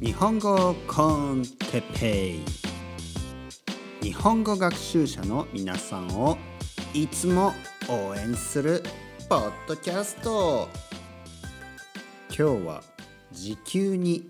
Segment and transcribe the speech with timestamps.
[0.00, 2.44] 日本語コンテペイ。
[4.02, 6.38] 日本語学習者の皆さんを
[6.94, 7.52] いつも
[7.88, 8.82] 応援する
[9.28, 10.68] ポッドキャスト。
[12.28, 12.82] 今日は
[13.30, 14.28] 時給に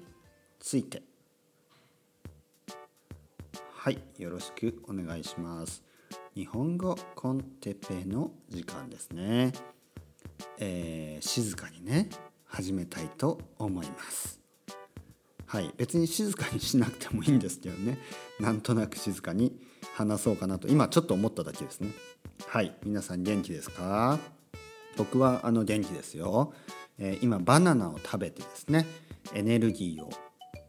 [0.59, 1.03] ついて。
[3.73, 5.83] はいよろしくお願いします。
[6.35, 9.53] 日本語コンテペイの時間ですね、
[10.59, 12.09] えー、静かにね
[12.45, 14.40] 始めたいと思います。
[15.51, 15.75] はい。
[15.77, 17.99] 別に静かにしなくてもいいんですけどね。
[18.39, 19.61] なんとなく静かに
[19.95, 20.69] 話そうかなと。
[20.69, 21.91] 今ちょっと思っただけですね。
[22.47, 22.73] はい。
[22.85, 24.21] 皆さん元気ですか？
[24.97, 26.53] 僕はあの元気ですよ、
[26.99, 28.87] えー、今バナナを食べてですね
[29.35, 30.11] エネルギーを、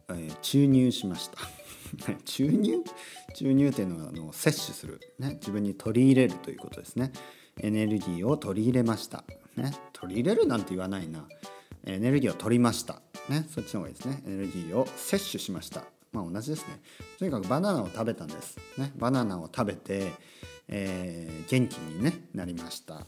[0.08, 1.38] えー、注入しました。
[2.24, 2.82] 注入？
[3.36, 7.12] 注入っていうのはあの摂取する、ね、自分に取り入れるということですね。
[7.60, 9.22] エネルギーを取り入れました、
[9.56, 11.28] ね、取り入れるなんて言わないな。
[11.84, 13.01] エネルギーを取りました。
[13.28, 14.22] ねそっちの方がいいですね。
[14.26, 15.84] エネルギーを摂取しました。
[16.12, 16.80] まあ同じですね。
[17.18, 18.58] とにかくバナナを食べたんです。
[18.78, 20.12] ねバナナを食べて、
[20.68, 23.06] えー、元気に、ね、なりました。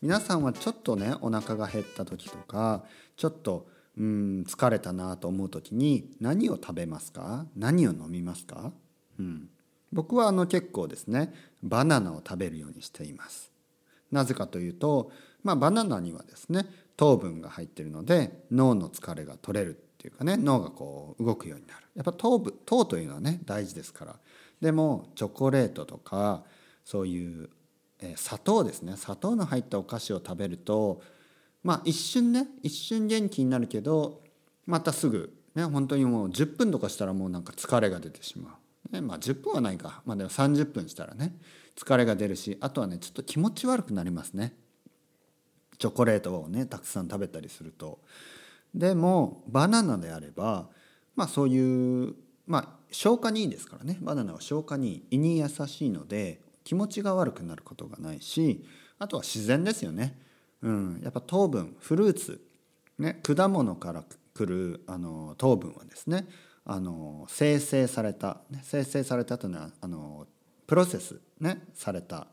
[0.00, 2.84] 皆さんはちょっとねお腹が減った時とか
[3.16, 7.46] ちょっとうん疲れたなと思う時に何を食べますか？
[7.56, 8.70] 何を飲みますか、
[9.18, 9.48] うん、
[9.92, 13.50] 僕はあの結構ですねバナナを食べるようにしています。
[14.12, 15.10] なぜかというと、
[15.42, 16.64] まあ、バナナにはですね
[16.98, 21.86] 糖分が入ってるので脳の疲れが取れるっていうかね脳がこう動くようになる。
[21.94, 24.16] やっぱ糖分糖というのはね大事ですから。
[24.60, 26.42] でもチョコレートとか
[26.84, 27.50] そういう、
[28.00, 28.96] え砂糖ですね。
[28.96, 31.00] 砂糖の入ったお菓子を食べると
[31.62, 34.22] まあ一瞬ね一瞬元気になるけど
[34.66, 38.58] またすぐね本当にもう10分とかしたらもうなんか疲れが出てしま
[38.90, 40.02] う、ね、まあ10分はないか。
[40.04, 41.36] まあでも30分したらね
[41.76, 44.52] 疲れが出るしあとはねちょっと気持ち悪くなりますね。
[45.78, 48.00] チョコレートをねたくさん食べたりすると。
[48.74, 50.68] でもバナナであれば
[51.16, 52.14] まあそういう
[52.46, 53.98] まあ消化にいいですからね。
[54.00, 58.62] バナナは消化に胃に優しいので気持ちが悪くなることがないし
[58.98, 60.20] あとは自然ですよね、
[60.60, 62.42] うん、やっぱ糖分フルーツ、
[62.98, 66.26] ね、果物から来るあの糖分はですね
[66.66, 70.26] あの生成された、ね、生成されたというのはあの
[70.66, 72.26] プロセス、ね、された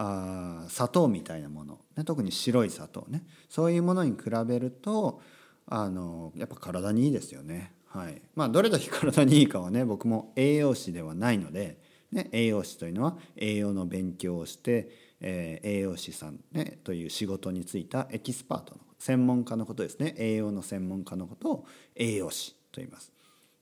[0.00, 5.20] あ砂糖みたいなもの、ね、特に白い砂糖ねそういうものに比べると
[5.66, 7.72] あのやっぱ体にいいですよね。
[7.88, 11.78] はいまあ、どれだけ体にいいかはね僕も栄養士ではないので、
[12.12, 21.66] ね、栄養士というのは栄養の勉強をして、えー、栄養士さん、ね、という仕事に就いたエキスパートの専門家のことですね栄養の専門家のことを
[21.96, 23.10] 栄養士と言います。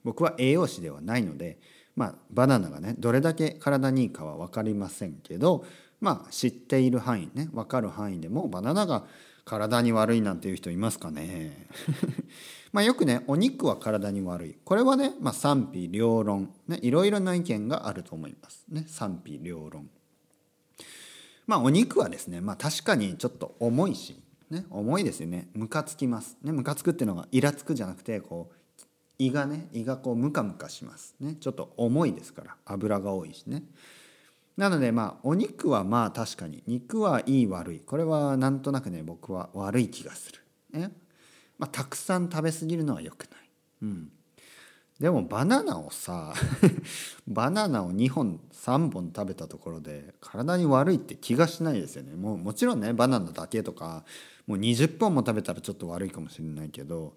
[0.03, 1.57] 僕は栄養士ではないので、
[1.95, 5.65] まあ、バナナがねどれだけ体にいいかは分かりませんけど
[5.99, 9.05] まあ知っている範囲ね分かる範囲でもバナナが
[9.47, 11.67] 体に悪いなんていう人いますかね。
[12.73, 14.57] まあよくねお肉は体に悪い。
[14.65, 18.65] これはね、まあ、賛否両論、ね、いろいろな意見があると思います。
[18.67, 19.89] ね賛否両論。
[21.47, 25.49] まあお肉はですねまあ確かにちょっと重いし、ね、重いですよね。
[25.53, 26.37] ムカつきます。
[26.43, 28.83] ねムカつくっていうのがイラつくじゃなくてこう
[29.17, 31.15] 胃がね胃がこうムカムカします。
[31.21, 33.63] ねちょっと重いですから油が多いしね。
[34.57, 36.63] なのでまあお肉はまあ確かに。
[36.65, 37.79] 肉はいい悪い。
[37.79, 40.41] これはなんとなくね僕は悪い気がする。
[40.79, 40.91] ね。
[41.57, 43.49] まあ、たくさん食べ過ぎるのは良くない。
[43.83, 44.11] うん、
[44.99, 46.33] でもバナナをさ
[47.27, 52.15] バナナを2本3本食べたところで体に悪いって気がしないですよね。
[52.15, 54.03] もうもちろんねバナナだけとか
[54.47, 57.15] もう20本も食べたらちょっと悪いかもしれないけど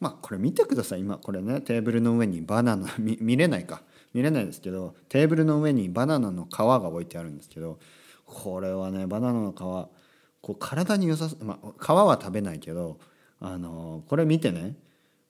[0.00, 1.00] まあこれ見てください。
[1.00, 3.82] 今これねテーブルの上にバナナ見れないか。
[4.12, 7.78] 見れないですけどテーブルの上にバナナの皮が置いてあるんですけど
[8.24, 12.98] これはねバナナの皮こう体に良さまあ、皮は食べないけど
[13.40, 14.76] あのこれ見てね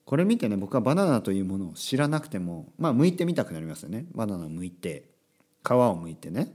[0.05, 4.05] これ見てね僕はバナナというものを知らなくてもまあ剥いてみたくなりますよね。
[4.13, 5.05] バナナを剥いて
[5.63, 6.53] 皮を剥いてね。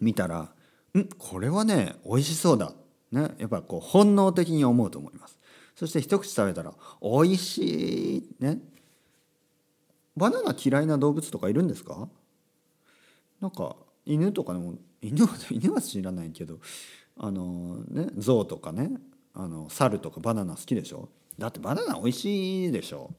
[0.00, 0.52] 見たら
[0.98, 2.72] んこれはね美味しそうだ。
[3.12, 5.38] ねやっぱこう本能的に思うと思います。
[5.76, 8.36] そして一口食べたら美味しい。
[8.40, 8.58] ね。
[10.16, 12.08] バナナ嫌いな動物とかいるんですか？
[13.40, 16.58] なんか犬とかでも犬は 犬は知らないけど
[17.16, 18.90] あのね象とかね
[19.34, 21.08] あの猿とかバナナ好きでしょ？
[21.38, 23.10] だってバナナ美味しいでしょ？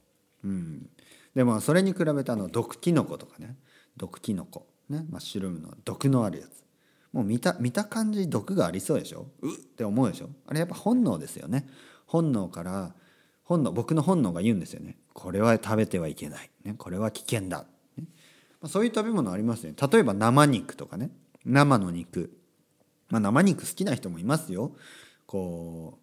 [0.43, 0.89] うん。
[1.35, 3.57] でもそれに比べてあの毒キノコとかね
[3.97, 6.63] 毒キノコねマッシュルームの毒のあるやつ。
[7.11, 9.27] もう見た見た感じ毒がありそうでしょ？
[9.41, 10.29] うって思うでしょ？
[10.47, 11.67] あれやっぱ本能ですよね。
[12.05, 12.95] 本能から
[13.43, 14.97] 本能僕の本能が言うんですよね。
[15.13, 17.65] これは食べてはいけない、ね、これは危険だ、
[17.97, 18.05] ね。
[18.61, 19.73] まあ、そういう食べ物ありますね。
[19.91, 21.11] 例えば生肉とかね。
[21.45, 22.37] 生の肉、
[23.09, 24.75] まあ、生肉好きな人もいますよ。
[25.25, 25.99] こ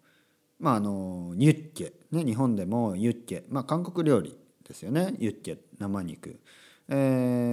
[0.59, 4.37] うまああのユッケ、ね、日本でもユッケ、まあ、韓国料理
[4.67, 5.15] ですよね。
[5.17, 6.39] ユッケ生肉、
[6.89, 6.93] え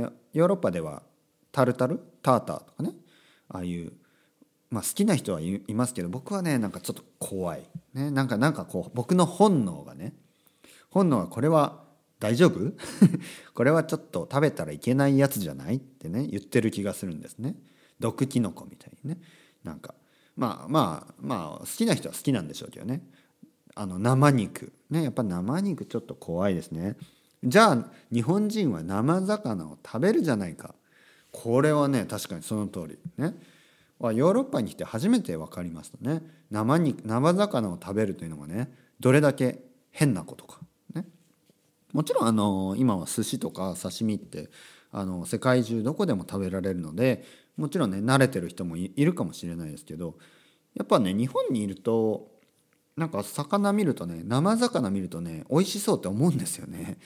[0.06, 1.02] ー、ヨーロッパでは
[1.50, 1.98] タルタル？
[2.20, 2.92] ターターとかね。
[3.48, 3.92] ああいう
[4.70, 7.62] まあ好きな人はいますけど僕はねなんかちょっと怖い、
[7.94, 10.12] ね、なんかなんかこう僕の本能がね
[10.90, 11.88] 本能はこれは
[12.20, 12.72] 大丈夫？
[13.54, 17.56] これはちょっと食べたらいけないやつじゃないってね言ってる気がするんですね。
[18.00, 19.20] 毒キノコみたいにね。
[19.62, 19.94] なんか
[20.36, 23.02] まあまあまあ好きな人は好きなんでしょうけどね。
[23.74, 24.72] あの生肉。
[24.90, 26.96] ねやっぱ生肉ちょっと怖いですね。
[27.44, 30.74] じゃあ日本人は生魚を食べるじゃないか。
[31.30, 32.98] これはね確かにその通り。
[33.16, 33.34] ね。
[34.00, 36.22] ヨーロッパに来て初めて分かりますとね。
[36.50, 39.60] 生肉生魚を食べるというのがねどれだけ
[39.90, 40.60] 変なことか、
[40.94, 41.04] ね、
[41.92, 44.48] もちろんあの今は寿司とか刺身って
[44.92, 47.24] あの世界中どこでも食べられるので
[47.56, 50.16] もちろんね慣れてる人もいるかもしれないですけど
[50.74, 52.30] やっぱね日本にいると
[52.96, 56.98] なんか魚見るとね生魚見るとね美味しそうって思うんですよね。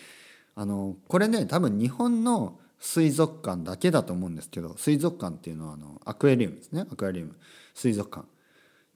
[0.55, 6.85] あのこれね多分日本の水族館だけだと思うんですけど水族館っていうのはあのアクエリウムですね。
[6.91, 7.37] アクアリウム。
[7.75, 8.27] 水族館。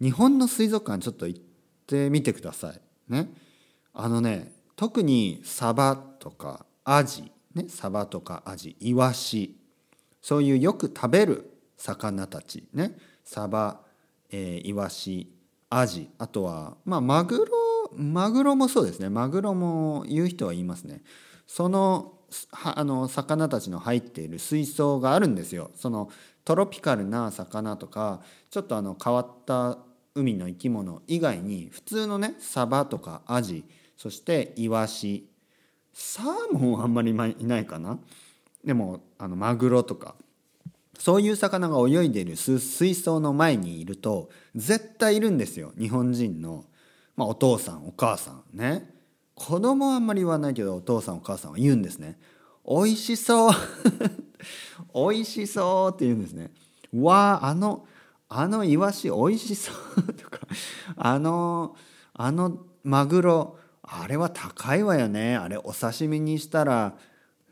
[0.03, 1.41] 日本の水族館ちょっと行っ
[1.87, 3.31] てみてくださいね。
[3.95, 9.57] あのね特にサバとかアジねサバとかアジイワシ
[10.21, 12.99] そういうよく食べる魚たちね。
[13.23, 13.83] サバ、
[14.31, 15.33] えー、イワシ
[15.71, 19.11] アジあとはまあマグロマグロもそうですね。
[19.11, 21.03] マグロも言う人は言いますね。
[21.47, 22.16] その
[22.65, 25.71] あの魚たちの入っている水槽があるんですよ。
[25.75, 26.11] その
[26.45, 28.21] トロピカルな魚とか
[28.51, 29.79] ちょっとあの変わった
[30.15, 33.65] 海の生き物以外に普通のねサバとかアジ
[33.97, 35.29] そしてイワシ。
[35.99, 37.99] サーモンはあんまりいないかな。
[38.63, 40.15] でもあのマグロとか。
[40.99, 45.73] そういう魚が泳いでいる水槽の前にいると絶対いるんですよ。
[45.79, 46.65] 日本人の、
[47.17, 48.96] まあ、お父さんお母さんね。
[49.37, 52.19] 子供はあんまり言わないけどお父さんお母さんは言うんですね。
[52.67, 53.53] 美味しそう。
[54.95, 56.51] 美味しそうって言うんですね。
[56.95, 57.87] わああの
[58.29, 60.41] あのイワシ美味しそうとか
[60.97, 61.77] あの
[62.15, 65.37] あのマグロあれは高いわよね。
[65.37, 66.97] あれお刺身にしたら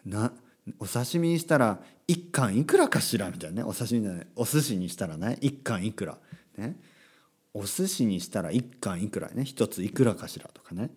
[0.07, 0.33] な
[0.79, 3.69] お刺身にしたら1貫いくらかしらみたいなね。
[3.69, 4.27] お刺身じゃない。
[4.37, 5.39] お寿司にしたらね。
[5.41, 6.19] 1貫いくら。
[6.57, 6.77] ね。
[7.53, 9.43] お寿司にしたら1貫いくらね。
[9.43, 10.91] 1ついくらかしらとかね。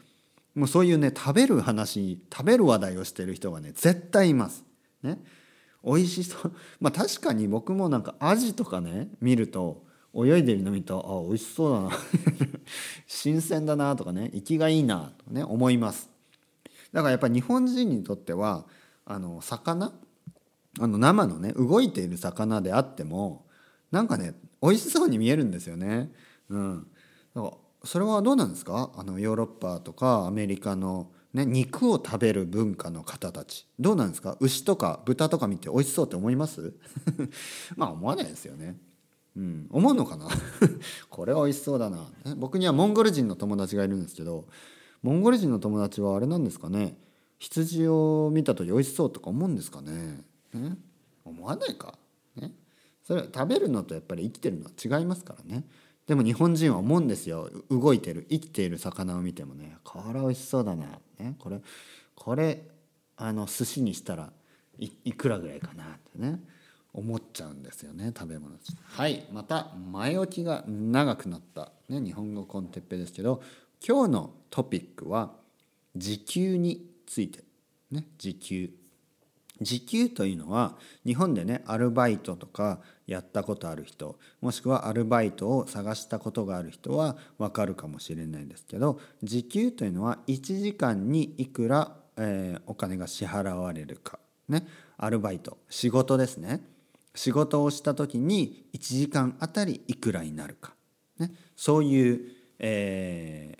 [0.57, 4.65] もうそういうね食べる話食べる話題をしてる人がね絶対います。
[5.03, 5.19] ね。
[5.83, 6.53] 美味しそう。
[6.81, 9.83] まあ確かに僕もなんかアジとかね見ると
[10.15, 11.91] 泳いでるの見るとあ美味しそうだな。
[13.05, 16.09] 新鮮だなとかね生きがいいなとね思います。
[16.91, 18.65] だからやっぱり日本人にとっては
[19.05, 19.93] あの魚？
[20.79, 23.45] あの生のね動いている魚であっても
[23.91, 26.11] なんかね美味しそうに見えるんですよね。
[26.49, 26.87] うん、
[27.35, 27.53] だから
[27.87, 28.91] それはどうなんですか？
[28.97, 33.65] あのヨーロッパとかアメリカの、ね、肉を食べる文化の方たち。
[33.79, 34.35] どうなんですか？
[34.41, 36.73] 牛とか豚とか見て美味しそうって思います？
[37.77, 38.77] まあ思わないですよね。
[39.37, 40.27] うん、思うのかな？
[41.09, 44.47] これは美味しそうだな、僕にはモンゴル人の友達がいるんですけど
[45.01, 46.97] モンゴル人の友達はあれなんですかね？
[47.39, 50.23] 羊を見た時美味しそうとか思うんですかね？
[50.53, 50.75] ね？
[51.23, 51.97] 思わないか、
[52.35, 52.51] ね、
[53.03, 55.63] それ食べるのとやっぱり生きてるのは違いますからね。
[56.07, 57.49] でも日本人は思うんですよ。
[57.69, 58.25] 動いてる。
[58.29, 59.77] 生きている魚を見てもね。
[59.83, 60.85] これ美味しそうだな、
[61.19, 61.59] ね、これ
[62.15, 62.63] これ
[63.17, 64.31] あの寿司にしたら
[64.79, 66.39] いくらぐらいかなってね。
[66.93, 68.55] 思っちゃうんですよね食べ物
[68.89, 73.43] はいまた前置きが長くなった、ね、日本語コンテッペですけど
[73.87, 75.33] 今日のトピックは
[75.95, 77.43] 時給について。
[77.91, 78.71] ね時給。
[79.61, 94.19] 時給というのは日本でねアルバイトとかやったことある人もしくはアルバイトを探したことがある人は分かるかもしれないんですけど時給というのは1時間にいくら、えー、お金が支払われるか。
[94.49, 94.65] ね。
[94.97, 95.57] アルバイト。
[95.69, 96.61] 仕事ですね。
[97.15, 100.73] 仕事をした時に1時間あたりいくらになるか、
[101.17, 102.21] ね、そういう、
[102.59, 103.57] え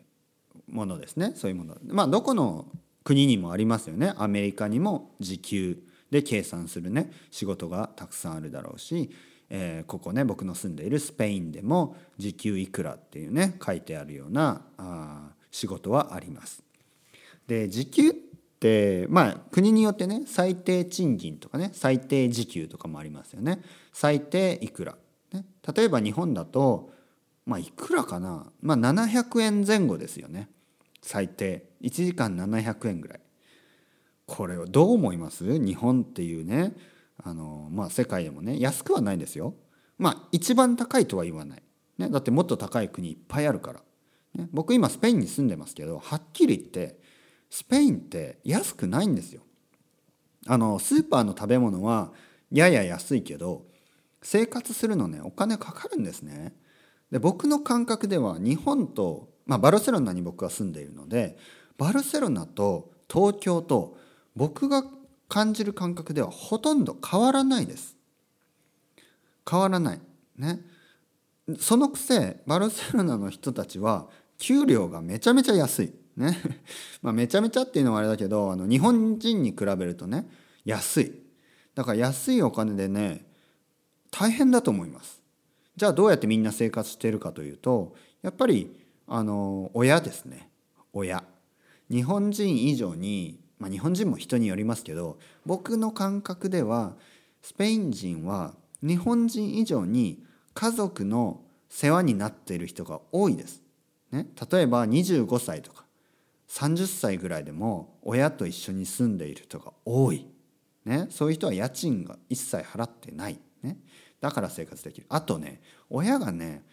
[0.69, 1.33] ー、ものですね。
[1.35, 1.75] そういうもの。
[1.87, 2.67] まあどこの
[3.07, 4.13] 国にもありますよね。
[4.17, 5.77] アメリカにも時給。
[6.11, 7.09] で計算するね。
[7.31, 9.09] 仕事がたくさんあるだろうし、
[9.49, 16.63] えー、ここね僕の住んでいるスペインでも時給いくらっていうね書いてあるようなあ仕事はあります。
[17.47, 18.13] で時給っ
[18.59, 23.61] てまあ国によってね最低賃金とかね最低時給とかもありますよね。
[23.93, 24.97] 最低いくら、
[25.31, 26.91] ね、例えば日本だと
[27.45, 28.47] まあいくらかな。
[28.61, 30.49] まあ700円前後ですよね。
[31.01, 33.19] 最低1時間700円ぐらい。
[34.25, 35.57] これをどう思います？
[35.57, 36.73] 日本っていうね
[37.23, 39.55] あの、まあ、世界でもね安くはないんですよ。
[39.97, 41.63] まあ一番高いとは言わない。
[41.97, 43.81] ね、だってもっと高い国いっぱいあるから。
[44.35, 46.99] ね、僕今スペインに住んでますけどはっきり言って
[47.49, 49.41] スペインって安くないんですよ。
[50.45, 52.11] あのスーパーの食べ物は
[52.51, 53.65] やや安いけど
[54.21, 56.53] 生活するのねお金かかるんですね。
[57.11, 61.37] で僕の感覚では日本と、まあ、バルセロナに僕は住んでいるので
[61.77, 63.97] バルセロナと東京と
[64.35, 64.83] 僕が
[65.29, 67.95] 感じる感覚ではほとんど変わらないです。
[69.49, 70.01] 変わらない。
[70.37, 70.59] ね。
[71.59, 75.93] そのくせバルセロナの人たちは給料がめちゃめちゃ安い。
[76.15, 76.37] ね。
[77.01, 80.27] まあめちゃめちゃっていうのはあれだけどあの日本人に比べるとね
[80.65, 81.13] 安い。
[81.75, 83.25] だから安いお金でね
[84.11, 85.21] 大変だと思います。
[85.75, 90.49] じゃあどうやってみんな生活してるかというとやっぱりあの親ですね。
[90.93, 91.23] 親。
[91.89, 96.95] 日本人以上に、まあ、日本人も人によりますけど僕の感覚では
[97.41, 100.21] スペイン人は日本人以上に
[100.53, 103.61] 家族の世話になっている人が多いです。
[104.11, 105.85] ね、例えば25歳とか
[106.49, 110.27] 30歳ぐらいでも親と一緒に住んでいる人が多い、
[110.85, 113.77] ね、そういう人は家賃が一切払ってない、ね、
[114.21, 115.07] だから生活できる。
[115.09, 116.63] あとね親がね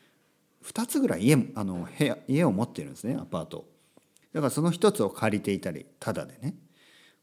[0.65, 3.67] 2つぐらい家あの部屋家を持ってるんですねアパート
[4.33, 6.55] だからその1つを借りていたりただでね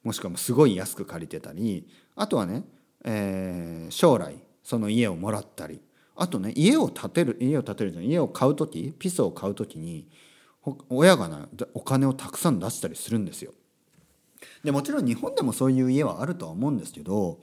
[0.03, 2.63] もしくはすごい安く借りてたりあとはね、
[3.03, 5.81] えー、将来その家をもらったり
[6.15, 10.07] あとね家を建てる家を建てるじゃん家を買う時ピソを買う時に
[10.89, 13.51] 親がなお金をたくさん出したりするんですよ。
[14.63, 17.39] でもちろん日本でもそういう家はあるとは思うんですけど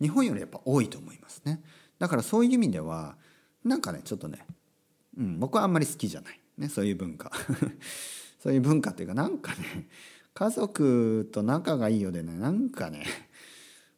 [0.00, 1.62] 日本よりやっぱ多いと思いますね。
[1.98, 3.16] だからそういう意味では
[3.64, 4.38] なんかねちょっとね、
[5.16, 7.32] うん、僕はあんまり好きじゃない、ね、そういう文化。
[8.42, 9.86] そういう文化っていうかなんかね
[10.32, 13.04] 家族と仲がいいようでねなんかね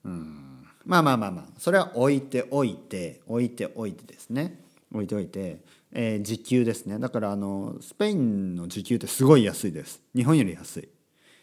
[0.04, 0.66] うん。
[0.84, 4.60] まあまあまあまあそれは置いておいて置いておいてですね。
[4.92, 5.62] 置いておいて
[5.94, 6.98] えー、時給ですね。
[6.98, 10.00] だからあのスペインの時給ってすごい安いです。
[10.14, 10.88] 日本より安い。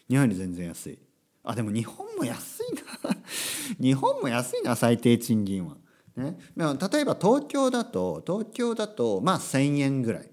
[0.08, 0.98] 日本より全然安い。
[1.44, 2.74] あでも日本も安い
[3.06, 3.16] な。
[3.80, 5.76] 日本も安いな最低賃金は、
[6.16, 10.30] ね、例えば東京だと東京だとまあ1,000円ぐらい。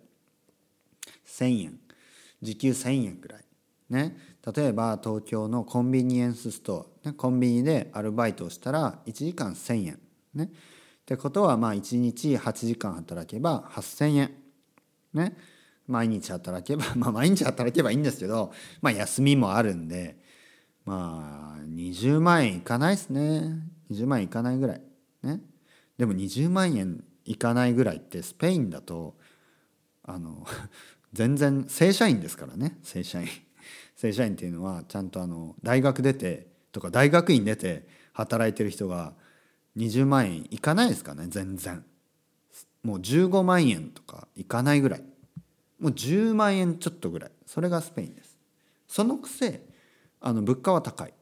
[1.26, 1.80] 1,000円。
[2.42, 3.44] 時給1,000円ぐらい。
[3.90, 4.18] ね。
[4.56, 10.00] 例えば東京のコンビニエンスストア、ね、コンビニでアルバイトをしたら1時間1,000円。
[10.34, 10.46] ね。
[10.46, 10.50] っ
[11.06, 14.32] てことはまあ1日8時間働けば8,000円。
[15.14, 15.38] ね。
[15.88, 20.18] 毎日働けば まあ毎日働けばいいんですけどまあ休みもあるんで
[20.84, 23.62] まあ20万円いかないですね。
[23.92, 24.82] 20万円いかないぐらい。
[25.24, 25.42] ね。
[25.98, 29.16] でも20万円いかないぐらいってスペインだと
[30.04, 30.46] あの
[31.14, 32.78] 全然正社員ですからね。
[32.84, 33.28] 正社員。
[33.96, 39.14] 正社員っていうのはちゃんとあの大学出てとか大学院出て働いてる人が
[39.76, 41.28] 20万円いかないですかね。
[41.30, 41.84] 全然。
[42.84, 45.04] もう15万円とかいかないぐらい。
[45.80, 47.32] もう10万円ちょっとぐらい。
[47.46, 48.38] それがスペインです。
[48.88, 49.66] そのくせ
[50.20, 51.14] あの物価は高い。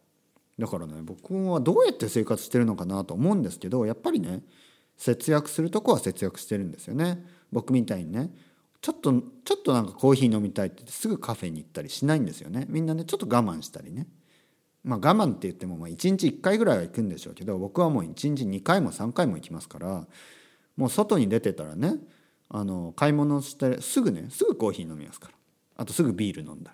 [0.58, 4.41] だからね僕はどうやって生活してるのかなと思うんですけどやっぱりね
[4.98, 7.25] 節約するとこは節約してるんですよね。
[7.52, 8.32] 僕みたいにね。
[8.82, 9.12] ちょっと
[9.44, 12.66] ちょっとなんかコーヒー飲みたいってってすぐカフェに行ったりしないんですよね。
[12.70, 14.08] みんなねちょっと我慢したりね。
[14.84, 20.06] まあ、我慢って言ってもまあ1日1回ぐらいは行くんでしょうけど僕はもう1日2回も3回も行きますから
[20.78, 21.96] もう外に出てたらね
[22.50, 25.34] あの買い物してすぐねすぐコーヒー飲みますから。
[25.78, 26.72] あとすぐビール飲んだ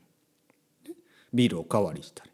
[0.85, 0.93] り、
[1.33, 2.31] ビールおかわりしたり。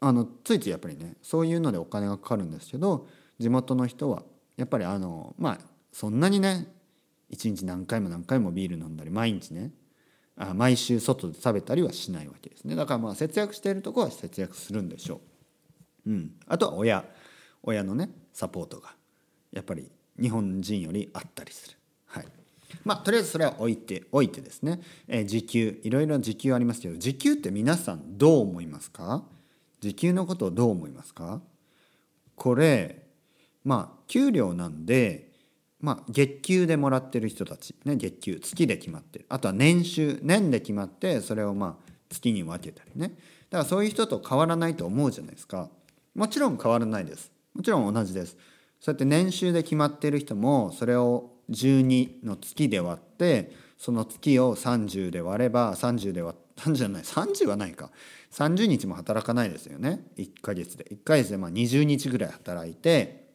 [0.00, 4.22] あのついついやっぱりねそういうのでお金がかかるんですけど地元の人は
[4.56, 5.58] やっぱりあのまあ
[5.92, 6.66] そんなにね
[7.30, 9.72] 1日何回も何回もビール飲んだり毎日ね
[10.36, 12.74] あ毎週外で食べたりはしないわけですね。
[12.76, 15.20] だからまあ節約しているとこは節約するんでしょ
[16.06, 17.04] う、うん、あとは親。
[17.68, 18.94] 親のねサポートが
[19.50, 21.76] やっぱり日本人よりあったりする。
[22.06, 22.26] はい。
[22.84, 25.80] まあとりあえずそれは置いておいてですね、えー、時給。
[25.82, 29.24] いろいろ時給ありますけど時給って皆さんどう思いますか？
[29.80, 31.40] 時給のことをどう思いますか？
[32.36, 33.05] これ
[33.66, 35.26] まあ給料なんで
[35.80, 39.26] まあ、月給でもらってる人たち、ね、月給月で決まってる。
[39.28, 43.10] あとは年収年で決まってそれをまあ月に分けたりね。
[43.50, 45.68] だからそういう人と変わらないと思うじゃないですか。
[46.14, 47.30] もちろん変わらないです。
[47.54, 48.36] もちろん同じです。
[48.80, 57.90] そうやって年収で決まってる人もそれを12の月で割ってその月を30で割れば30で割30じゃない30はないか。
[58.32, 60.06] 30日も働かないですよね。
[60.16, 60.84] 1ヶ月で。
[60.90, 63.25] 1ヶ月でまあ20日ぐらい働いて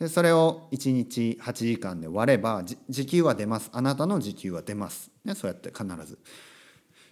[0.00, 3.68] でそれを1日8時間で割れば時給は出ます。
[3.72, 6.18] あなたの時給は出ます、ね、そうやって必ず。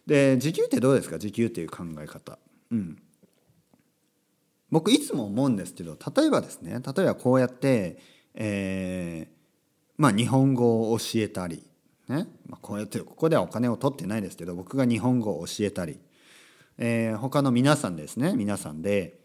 [0.07, 1.19] で時給ってどうですか？
[1.19, 2.39] 時給っていう考え方。
[2.71, 2.99] うん。
[4.71, 7.99] 僕いつも思うんですけど例えばですね例えばこうやって、
[8.35, 11.63] えー、まあ日本語を教えたり
[12.09, 15.99] ね、まあ、こうやってここではお金を取ってないですけど僕が日本語を教えたり、
[16.79, 19.19] えー、他の皆さんですね皆さんで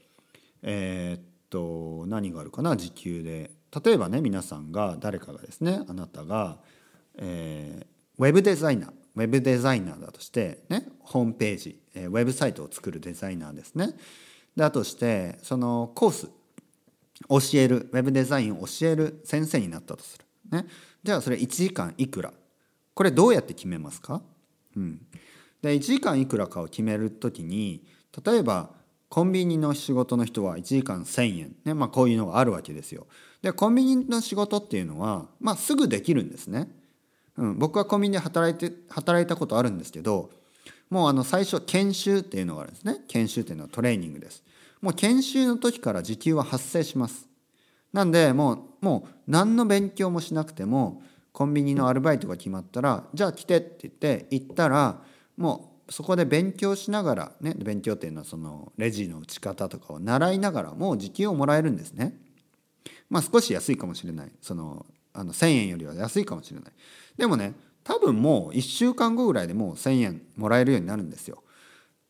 [0.61, 1.21] えー、っ
[1.53, 3.51] と何があるかな時給で。
[3.83, 6.59] 例えばね皆さんが誰かがですねあなたが、
[7.15, 13.95] えー、ウェブデザイナーウェブデザイナーだとしてねホームページ、えー、ウェブサイトを作るデザイナーですね。
[14.55, 16.29] だとしてそのコース
[17.27, 20.67] 教えるウェブデザインを教える先生になったとする、ね、
[21.03, 22.31] じゃあそれ1時間いくら？
[22.93, 24.21] これどうやって決めますか、
[24.75, 25.01] うん、
[25.63, 27.83] で1時間いくらかを決める時に
[28.23, 28.69] 例えば
[29.13, 33.05] コンビニの仕事の人は1時間1,000円、ねまあ、こういうのがあるわけですよ。
[33.43, 36.67] でコンビニの仕事っていうのは、まあ、すぐできるんですね。
[37.37, 40.31] うん、僕はコンビニで働いて働いたことあるんですけど
[40.89, 44.43] もうあの最初研修っていうのがあるんですね研修っていうのはトレーニングです
[44.81, 47.27] もう研修の時から時給は発生します
[47.91, 55.01] なんでもうもう何の勉強もしなくてもコンビニのアルバイトが決まったらじゃあ来てって言って行ったら
[55.37, 62.17] もうそこで勉強しながらね勉強っていうのはそのレジの打ち方とかを習いながらもう時給をもらえるんですね。
[63.11, 66.73] まあ少し安いかもしれないそのあの1,000円よりは安いかもしれない。
[67.15, 71.43] でもね多分もう1週間後ぐらいでもう1,000円もらえるようになるんですよ。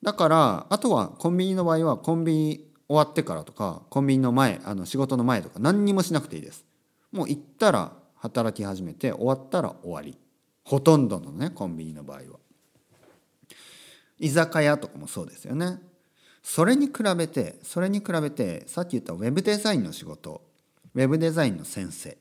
[0.02, 6.64] だからあとはコンビニの場合はコンビニ終わってからとかコンビニの前あの仕事の前とか何にもしなくていいです。
[7.12, 10.18] もう行ったら働き始めて終わったら終わり
[10.64, 12.43] ほとんどのねコンビニの場合は。
[14.24, 15.80] 居酒屋とかもそうですよね。
[16.44, 20.42] それに比べてそれに比べてさっき言ったウェブデザインの仕事
[20.94, 22.18] ウェブデザインの先生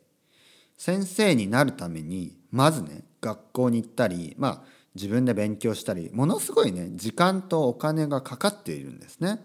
[0.76, 4.62] 先生になるためにまずね学校に行ったりまあ
[4.94, 9.40] 自分で勉強したりものすごいね時間とお金がかかっているんですね。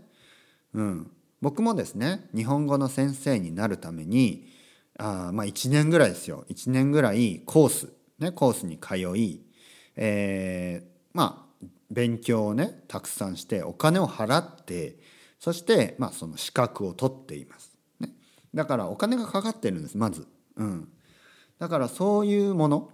[0.74, 1.12] うん、
[1.42, 4.48] 僕もですね日本語の先生になるために
[5.00, 9.42] あまあ1年ぐらいですよ1年ぐらいコース、ね、コースに通い、
[9.96, 11.47] えー、まあ
[11.90, 14.98] 勉強をねたくさんしてお金を払って
[15.40, 18.10] そして、まあ、その資格を取っています、ね、
[18.54, 20.90] だからお金がかかってるんですまず、うん、
[21.60, 22.90] だからそういうもの。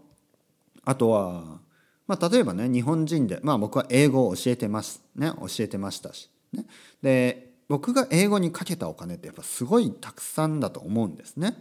[0.85, 1.61] あとは、
[2.07, 6.65] まあ、例えばね日本人で、まあ、僕は英語を教えてます、ね、教えてましたし、ね、
[7.01, 11.55] で僕が英語にかけたお金ってやっぱすごいたくさんだと思うんですね。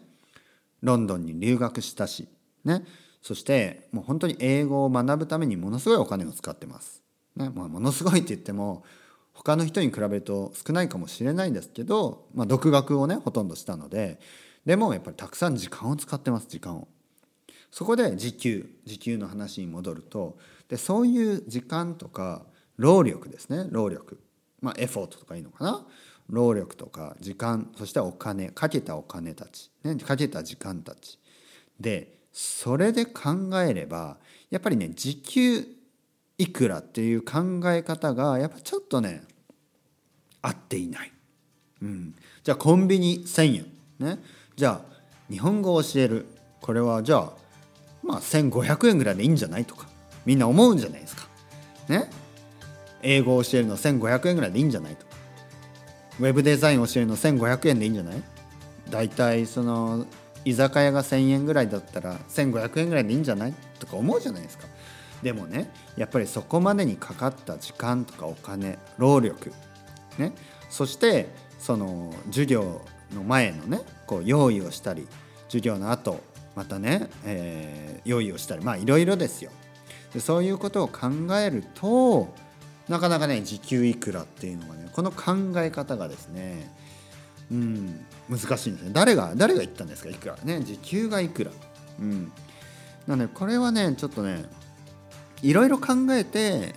[0.81, 2.29] ロンドンに留学したし、
[2.65, 2.85] ね、
[3.23, 7.02] そしてもう本当に英語を学ぶためにものすごいお金を使ってます。
[7.37, 8.85] ねまあ、ものすごいって言っても
[9.33, 14.21] 他の人に比べると少ないかもしれないんですけど、まあ、独学をねほとんどしたので
[14.67, 16.89] でもやっぱりたくさん時間を使ってます時間を。
[17.71, 22.45] そこで時給時給の話に戻るとでそういう時間とか
[22.77, 24.21] 労力ですね労力。
[24.61, 25.87] まあエフォートとかいいのかな？
[26.29, 31.19] 労力とか時間そしてお金かけたお金たち、ね、かけた時間たち。
[31.81, 34.19] でそれで考えれば
[34.51, 35.67] やっぱりね時給
[36.39, 39.23] いくらっていう考え方がやっぱちょっとね
[40.41, 41.13] 合っていない、
[41.83, 43.67] うん、じゃあコンビニ1,000円。
[43.99, 44.19] ね。
[44.57, 44.95] じゃあ
[45.31, 46.27] 日本語を教える。
[46.61, 47.33] これはじゃあ
[48.03, 49.89] まあ1,500円ぐらいでいいんじゃないとか
[50.25, 51.27] みんな思うんじゃないですか。
[51.89, 52.11] ね。
[53.03, 55.13] 英語を教えるの1,500円ぐらいでいいんじゃないとか。
[56.21, 58.23] ウェブデザインを教えるの1,500円でいいんじゃない？
[58.91, 60.07] だいたいその
[60.45, 63.55] 居酒屋が1,000円ぐらいだったら1,500円ぐらいでいいんじゃない？
[63.79, 64.67] とか思うじゃないですか。
[65.23, 69.53] でもねやっぱりそこまでにかかった時間とかお金労力
[70.19, 70.33] ね
[70.69, 72.83] そしてその授業
[73.15, 75.07] の前のねこう用意をしたり
[75.47, 76.21] 授業の後
[76.57, 79.51] またね、えー、用意をしたりまあいろいろですよ。
[80.13, 81.09] でそういうことを考
[81.39, 82.35] えると
[82.89, 86.71] なかなかね時給いくらっていうのがねこの考え方がですね
[87.51, 90.11] うん難しいんですね誰が誰が言ったんですか？
[90.11, 90.37] いくら。
[90.45, 91.51] ね時給がいくら。
[92.01, 92.33] うん。
[93.07, 94.45] なのでこれはねちょっとね
[95.43, 96.75] いろいろ考えて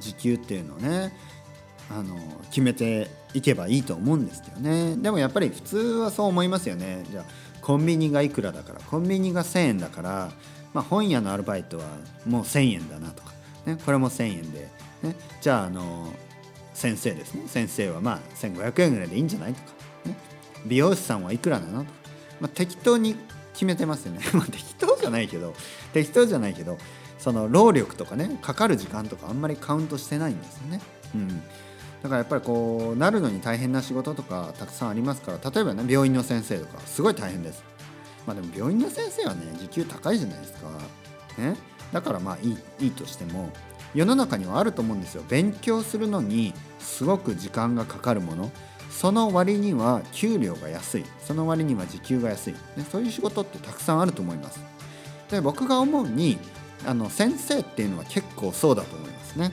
[0.00, 1.12] 時給っていうのをね
[1.90, 2.16] あの
[2.50, 4.96] 決めていけばいいと思うんですけどね。
[4.96, 7.04] でもやっぱり普通はそう思いますよね。
[7.10, 7.24] じゃあ
[7.60, 10.30] コンビニがいくらだからコンビニが1,000円だから、
[10.72, 11.84] まあ、本屋のアルバイトは
[12.26, 13.32] もう1,000円だなとか、
[13.66, 14.68] ね、これも1,000円で、
[15.02, 16.12] ね、じゃああの
[16.74, 17.42] 先生ですね。
[17.46, 19.66] 先生はまあ1,500円ぐらいでいいんじゃないとか、
[20.06, 20.16] ね、
[20.66, 21.90] 美容師さんはいくらなのとか、
[22.40, 23.16] まあ、適当に
[23.52, 24.20] 決めてますよね。
[24.32, 25.54] ま適当じゃないけど
[25.92, 26.78] 適当じゃないけど
[27.20, 30.80] その労力とかねかかる時間とかあんまりカウントしてないんですよね。
[31.14, 31.42] うん
[32.02, 37.62] だからやっぱりこうなるのに大変な仕事とかたくさんありますから例えばね病院の先生とかすごい大変です。
[38.26, 40.68] まあでも病院の先生はね時給高いじゃないですか。
[41.38, 41.56] ね、
[41.92, 43.50] だからまあいいいいとしても
[43.94, 45.22] 世の中にはあると思うんですよ。
[45.28, 48.50] 勉強するのにすごく時間がかかるもの
[48.90, 54.60] その割には給料が安いその割には時給が安い、ね、そういう仕事ってたくさんあると思います。
[55.30, 56.38] で僕が思うに
[56.86, 59.52] あの先生っていうのは結構そうだと思いますね。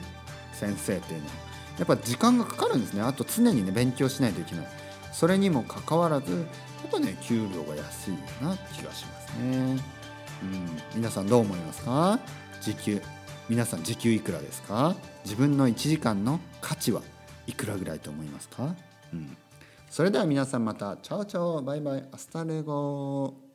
[0.52, 1.32] 先生っていうのは。
[1.78, 3.02] やっぱ時間がかかるんですね。
[3.02, 4.66] あと常にね勉強しないといけない。
[5.12, 9.82] それにもかかわらずやっぱね給料が安いような気がしますね、
[10.42, 12.18] うん、皆さんどう思いますか？
[12.60, 13.02] 時給。
[13.48, 14.94] 皆さん時給いくらですか？
[15.24, 17.02] 自分の1時間の価値は
[17.46, 18.74] いくらぐらいと思いますか、
[19.12, 19.36] うん、
[19.90, 20.96] それでは皆さんまた。
[20.98, 21.62] Ciao ciao。
[21.62, 22.04] バイバイ。
[22.12, 23.47] Hasta luego